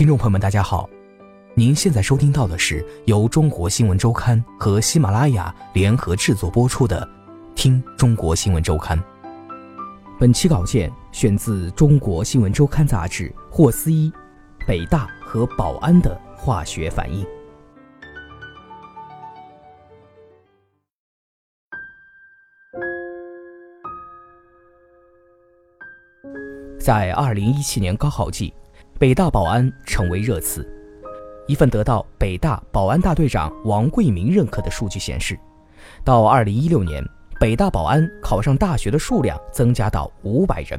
[0.00, 0.88] 听众朋友们，大家好，
[1.52, 7.06] 您现在收听到的是由中国新闻周刊和喜马拉雅联合制作播出的
[7.54, 8.98] 《听中国新闻周刊》。
[10.18, 14.10] 本期稿件选自《中国新闻周刊》杂志霍思一，
[14.66, 17.26] 北大和保安的化学反应。
[26.80, 28.50] 在二零一七年高考季。
[29.00, 30.62] 北大保安成为热词。
[31.46, 35.40] 一份得到北大保安大队长王贵明认可的数据显示，
[36.04, 37.02] 到二零一六年，
[37.40, 40.78] 北大保安考上大学的数量增加到五百人，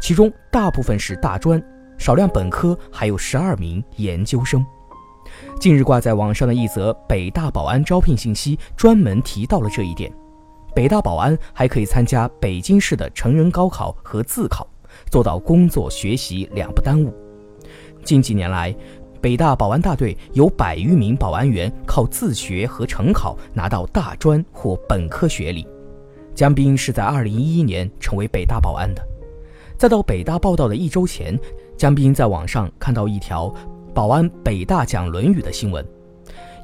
[0.00, 1.62] 其中大部分是大专，
[1.98, 4.64] 少量本科，还有十二名研究生。
[5.60, 10.10] 近日挂在网上的一则北大保安招聘信息，专门提到了这一点。
[10.74, 14.66] 北大保安还可以参加北京市的成人高考和自考，
[15.10, 17.14] 做到工作学习两不耽误。
[18.02, 18.74] 近几年来，
[19.20, 25.66] 北大保安大队有百余名保安员靠自学和成考拿到大专或本科学历。
[26.34, 29.06] 江斌是在2011年成为北大保安的。
[29.76, 31.38] 在到北大报道的一周前，
[31.76, 33.54] 江斌在网上看到一条
[33.94, 35.84] 保安北大讲《论语》的新闻。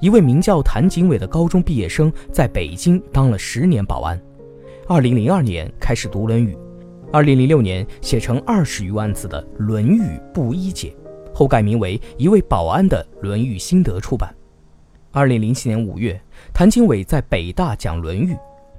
[0.00, 4.20] 一位名叫谭景伟的高中毕业生在北京当了十年保安
[4.88, 6.54] ，2002年开始读《论语》
[7.24, 10.94] ，2006年写成二十余万字的《论语布衣解》。
[11.36, 14.34] 后改名为一位保安的《论语心得》出版。
[15.12, 16.18] 二零零七年五月，
[16.54, 18.32] 谭经纬在北大讲《论语》，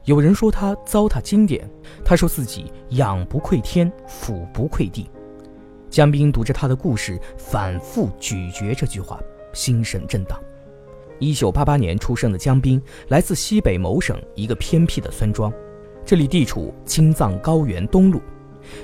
[0.06, 1.70] 有人说他糟蹋经典，
[2.04, 5.08] 他说自己仰不愧天，俯不愧地。
[5.88, 9.20] 江斌读着他的故事，反复咀嚼这句话，
[9.54, 10.40] 心神震荡。
[11.20, 15.54] 一九八八年出生的江斌，来自西北某省一个偏僻的村庄，
[16.04, 18.20] 这里地处青藏高原东麓。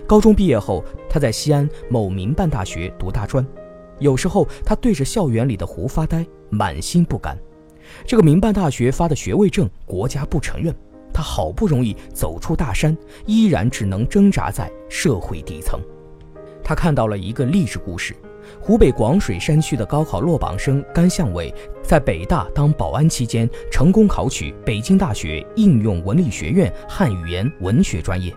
[0.06, 3.44] 高中毕业后，他在西安某民办大学读大专。
[4.00, 7.38] 有时候，他对着校园里的湖发呆，满心不甘。
[8.06, 10.74] 这个民办大学发的学位证，国家不承认。
[11.14, 15.80] 他好不容易走出大山，依然只能挣扎在社会底层。
[16.64, 18.16] 他看到了一个励志故事：
[18.60, 28.34] 湖北广水山区的高考落榜生甘向伟，在北大当保安期间，成功考取北京大学应用文理学院汉语言文学专业，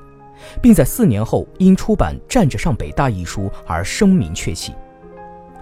[0.60, 4.74] 并在四年后因出版《站着上北大》一书而声名鹊起。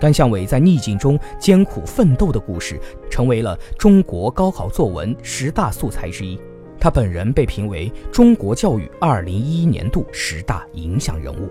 [0.01, 6.39] 甘向伟在逆境中艰苦奋斗的故事，成为了中国高考作文十大素材之一。
[6.79, 11.49] 他本人被评为中国教育2011年度十大影响人物。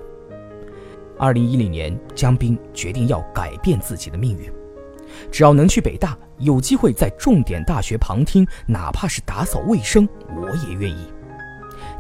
[1.18, 4.52] 2010年，江斌决定要改变自己的命运，
[5.32, 11.08] 只要能去北大，有机会在重点大学旁听，哪怕是打扫卫生，我也愿意。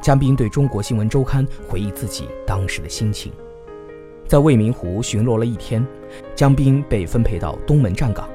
[0.02, 3.32] 江斌对中国新闻周刊回忆自己当时的心情。
[4.34, 5.86] 在未名湖巡逻了一天，
[6.34, 8.28] 江斌被分配到东门站岗，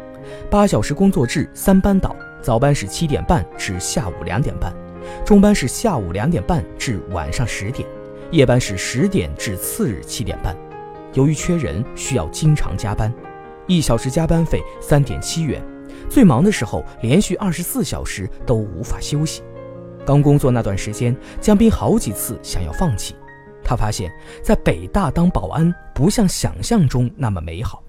[0.49, 4.73] 八小时工作制，三班倒，早班是七点半至下午两点半，
[5.25, 7.85] 中班是下午两点半至晚上十点，
[8.31, 10.57] 夜班是十点至次日七点半。
[11.15, 13.13] 由于缺人，需要经常加班，
[13.67, 15.61] 一小时加班费三点七元，
[16.09, 19.43] 最忙的时候连续二十四小时都无法休息。
[20.07, 23.17] 刚工作那段时间，江斌好几次想要放弃。
[23.69, 24.11] 他发现，
[24.43, 27.83] 在北大当保安不像想象中那么美好，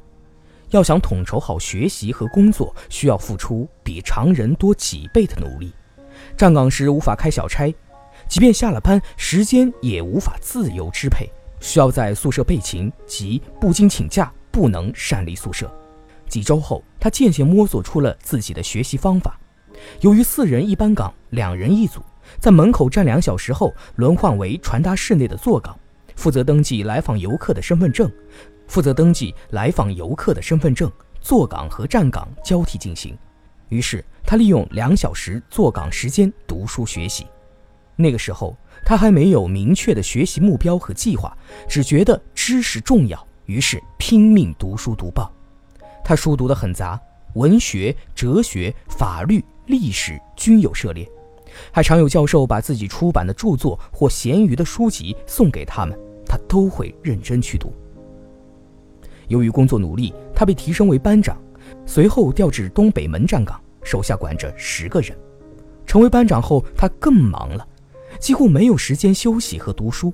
[0.72, 5.74] 要想统筹好学习和工作，需要付出比常人多几倍的努力。
[6.36, 7.74] 站岗时无法开小差，
[8.28, 11.30] 即便下了班，时间也无法自由支配，
[11.62, 15.74] 需要在宿舍备勤及不经请假不能擅离宿舍。
[16.28, 19.40] 几周后，他渐渐摸索出了自己的学习方法。
[20.02, 22.02] 由于四人一班岗，两人一组。
[22.38, 25.78] 在门口站两小时后，轮换为传达室内的坐岗，
[26.16, 28.12] 负责登记来访游客的身份证，
[28.68, 33.18] 负责登记来访游客的身份证，坐岗和站岗交替进行。
[33.70, 37.26] 于是他利用两小时坐岗时间读书学习。
[37.96, 38.56] 那个时候
[38.86, 41.38] 他还没有明确的学习目标和计划，
[41.68, 45.32] 只觉得知识重要，于是拼命读书读报。
[46.04, 47.00] 他书读得很杂，
[47.34, 51.08] 文学、哲学、法律、历史均有涉猎。
[51.72, 57.74] 还常有教授把自己出版的著作或闲余的书籍送给他们，他都会认真去读。
[59.28, 61.38] 由于工作努力，他被提升为班长，
[61.86, 65.16] 随后调至东北门站岗，手下管着十个人。
[65.86, 67.68] 成为班长后，他更忙了，
[68.20, 70.14] 几乎没有时间休息和读书。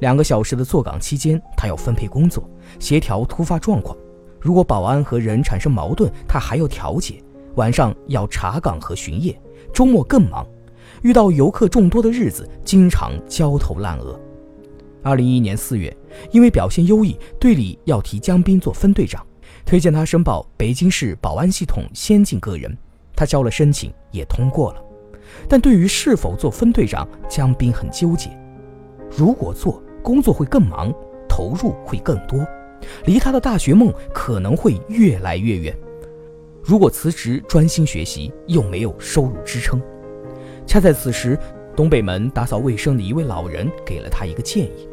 [0.00, 2.48] 两个小时的坐岗期间，他要分配工作，
[2.78, 3.96] 协调突发状况。
[4.40, 7.22] 如果保安和人产生矛盾，他还要调解。
[7.56, 9.40] 晚上要查岗和巡夜，
[9.72, 10.46] 周末更忙。
[11.06, 14.20] 遇到游客众多的日子，经常焦头烂额。
[15.04, 15.96] 二零一一年四月，
[16.32, 19.24] 因为表现优异，队里要提江斌做分队长，
[19.64, 22.76] 推荐他申报北京市保安系统先进个人。
[23.14, 24.82] 他交了申请，也通过了。
[25.48, 28.36] 但对于是否做分队长，江斌很纠结。
[29.08, 30.92] 如果做，工作会更忙，
[31.28, 32.44] 投入会更多，
[33.04, 35.78] 离他的大学梦可能会越来越远。
[36.64, 39.80] 如果辞职专心学习，又没有收入支撑。
[40.66, 41.38] 恰在此时，
[41.74, 44.88] 东北门打扫卫生的一位老人给了他一个建议。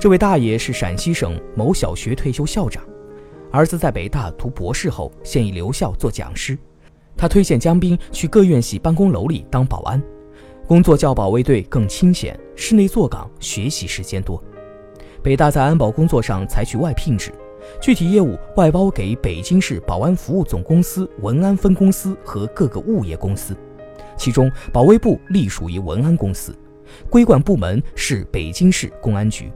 [0.00, 2.82] 这位大爷是陕西省某小学退休校长，
[3.50, 6.58] 儿子在北大读博士后，现已留校做讲师。
[7.16, 10.02] 他推荐江斌去各院系办公楼里当保安，
[10.66, 14.42] 工作较保卫队更清闲，室内坐岗，学习时间多。
[15.22, 17.32] 北大在安保工作上采取外聘制，
[17.80, 23.56] 具体业务外包给北京市保安服务总公司文安分公司和各个物业公司，
[24.16, 26.56] 其中保卫部隶属于文安公司，
[27.08, 29.50] 规管部门是北京市公安局。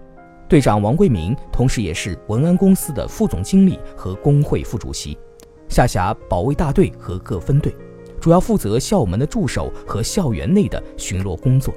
[0.49, 5.16] 队长王贵明同时也是文安公司的副总经理和工会副主席。
[5.69, 7.75] 下辖保卫大队和各分队，
[8.19, 11.75] 主要负责校门的驻守和校园内的巡逻工作，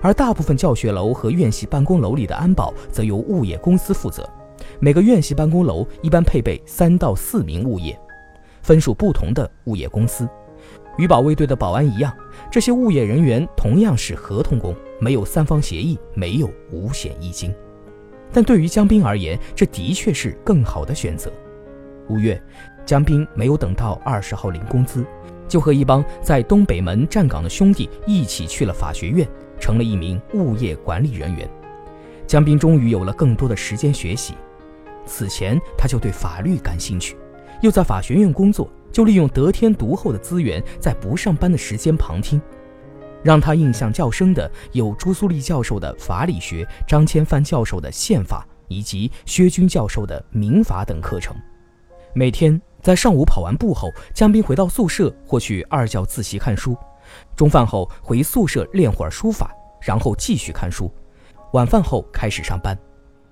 [0.00, 4.28] 而大部分教学楼和院系办公楼里的安保则由物业公司负责。
[4.80, 7.96] 每个院系办公楼一般配备三到四名物业，
[8.62, 10.28] 分属不同的物业公司。
[10.98, 12.14] 与保卫队的保安一样，
[12.50, 17.54] 这些物业人员同样是合同工，没有三方协议，没有五险一金。
[18.32, 21.32] 但对于江斌而言，这的确是更好的选择。
[22.08, 22.40] 五月。
[22.86, 25.06] 江斌没有等到二十号领工资，
[25.48, 29.26] 就和一帮在东北门站岗的兄弟一起去了法学院，
[29.58, 31.48] 成了一名物业管理人员。
[32.26, 34.34] 江斌终于有了更多的时间学习。
[35.06, 37.16] 此前他就对法律感兴趣，
[37.62, 42.40] 又在法学院工作，就利用得天独厚的资源，在不上班的时间旁听。
[43.22, 51.36] 让他印象较深的有朱苏丽教授的法理学、张千帆教授的宪法以及薛军教授的民法等课程。
[52.14, 52.58] 每天。
[52.84, 56.76] 在上午跑完步后，江斌回到宿舍或去二教自习看书，
[57.34, 59.50] 中饭后回宿舍练会儿书法，
[59.80, 60.92] 然后继续看书。
[61.54, 62.78] 晚饭后开始上班，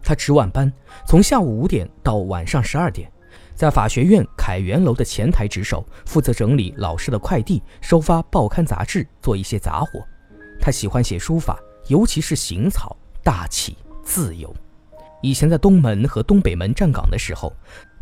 [0.02, 0.72] 他值晚班，
[1.06, 3.11] 从下午五点到晚上十二点，
[3.54, 10.00] 在法学院凯源楼的前台值守，负责整理老师的快递、收发报刊杂志，做一些杂活。
[10.60, 11.58] 他喜欢写书法，
[11.88, 14.52] 尤其是行草，大气自由。
[15.20, 17.52] 以前在东门和东北门站岗的时候。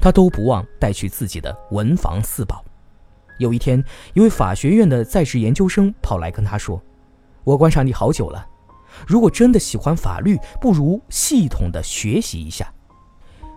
[0.03, 2.65] 他都不忘带去自己的文房四宝。
[3.39, 6.83] 有一天，一位法学院的在职研究生跑来跟他说
[7.45, 8.47] ：“我观察你好久了，
[9.07, 12.73] 如果真的喜欢法律，不如系统的学习一下。”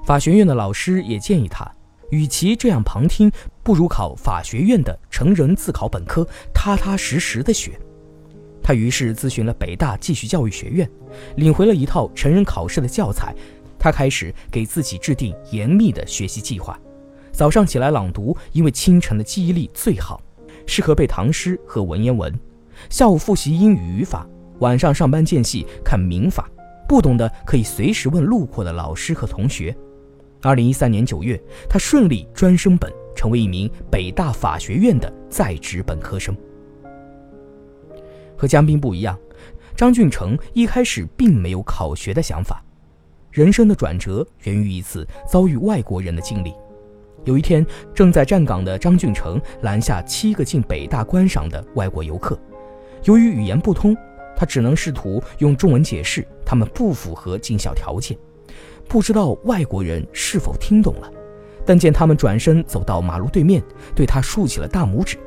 [0.03, 1.65] 法学院的老师也建议他，
[2.09, 3.31] 与其这样旁听，
[3.63, 7.71] 不如考法学院的成人自考本科，踏踏实实的学。
[8.61, 10.89] 他于是咨询了北大继续教育学院，
[11.35, 13.35] 领回了一套成人考试的教材。
[13.77, 16.79] 他开始给自己制定严密的学习计划，
[17.33, 20.21] 早上起来朗读，因为清晨的记忆力最好，
[20.65, 22.31] 适合背唐诗和文言文；
[22.89, 24.25] 下午复习英语语法，
[24.59, 26.49] 晚上上班间隙看民法，
[26.87, 29.75] 不懂的可以随时问路过的老师和同学。
[30.43, 36.35] 二零一三年九月，他顺利专升本，成为一名北大法学院的在职本科生。
[38.35, 39.17] 和江斌不一样，
[39.73, 42.61] 张俊成一开始并没有考学的想法。
[43.31, 46.53] 人生的转折源于一次遭遇外国人的经历。
[47.23, 52.37] 有一天，正在站岗的张俊成拦下七个进北大观赏的外国游客，
[53.05, 53.95] 由于语言不通，
[54.35, 58.17] 他只能试图用中文解释他们不符合进校条件。
[58.87, 61.11] 不知道外国人是否听懂了，
[61.65, 63.63] 但见他们转身走到马路对面，
[63.95, 65.17] 对他竖起了大拇指。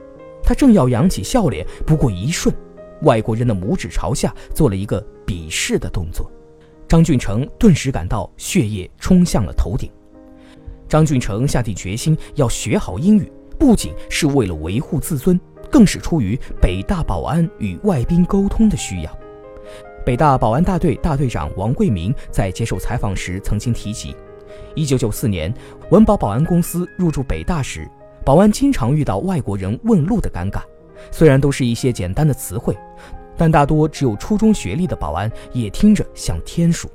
[0.43, 2.55] 他正要扬起笑脸，不过一瞬，
[3.03, 6.31] 外国人的拇指朝下，做了一个鄙视的动作。
[6.87, 9.91] 张俊成顿时感到血液冲向了头顶。
[10.89, 19.19] 张俊成下定决心要学好英语，不仅是为了维护自尊，更是出于北大保安与外宾沟通的需要。
[20.07, 24.15] 北大保安大队大队长王贵明在接受采访时曾经提及
[24.77, 25.53] ，1994年
[25.91, 27.91] 文保保安公司入驻北大时，
[28.25, 30.61] 保安经常遇到外国人问路的尴尬，
[31.11, 32.77] 虽然都是一些简单的词汇。
[33.37, 36.89] 但大多只有初中学历的保安也听着像天书。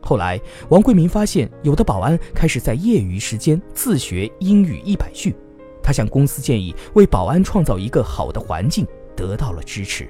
[0.00, 5.34] 后来，王桂明发现有的保安开始在业余时间自学英语一百句，
[5.82, 10.08] 他向公司建议为保安创造一个好的环境，得到了支持。